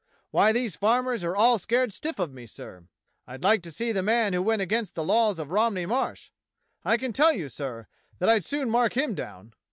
Why, 0.31 0.51
these 0.51 0.75
farmers 0.75 1.23
are 1.23 1.35
all 1.35 1.59
scared 1.59 1.93
stiff 1.93 2.17
of 2.17 2.33
me, 2.33 2.47
sir. 2.47 2.87
I'd 3.27 3.43
like 3.43 3.61
to 3.61 3.71
see 3.71 3.91
the 3.91 4.01
man 4.01 4.33
who 4.33 4.41
went 4.41 4.63
against 4.63 4.95
the 4.95 5.03
laws 5.03 5.37
of 5.37 5.51
Romney 5.51 5.85
Marsh. 5.85 6.31
I 6.83 6.97
can 6.97 7.13
tell 7.13 7.33
you, 7.33 7.49
sir, 7.49 7.85
that 8.17 8.27
I'd 8.27 8.43
soon 8.43 8.67
mark 8.71 8.93
him 8.93 9.13
down." 9.13 9.53